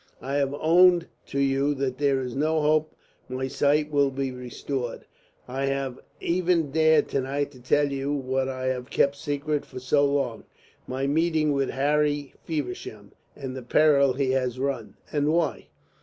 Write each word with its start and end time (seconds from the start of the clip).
I 0.19 0.33
have 0.37 0.55
owned 0.55 1.05
to 1.27 1.37
you 1.39 1.75
that 1.75 1.99
there 1.99 2.21
is 2.23 2.33
no 2.35 2.59
hope 2.59 2.95
my 3.29 3.47
sight 3.47 3.91
will 3.91 4.09
be 4.09 4.31
restored. 4.31 5.05
I 5.47 5.65
have 5.67 5.99
even 6.19 6.71
dared 6.71 7.07
to 7.09 7.21
night 7.21 7.51
to 7.51 7.59
tell 7.59 7.91
you 7.91 8.11
what 8.11 8.49
I 8.49 8.65
have 8.65 8.89
kept 8.89 9.15
secret 9.15 9.63
for 9.63 9.79
so 9.79 10.03
long, 10.03 10.45
my 10.87 11.05
meeting 11.05 11.51
with 11.53 11.69
Harry 11.69 12.33
Feversham 12.43 13.11
and 13.35 13.55
the 13.55 13.61
peril 13.61 14.13
he 14.13 14.31
has 14.31 14.57
run. 14.57 14.95
And 15.11 15.31
why? 15.31 15.67